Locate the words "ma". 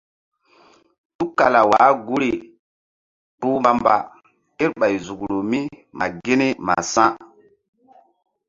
5.97-6.05, 6.65-6.75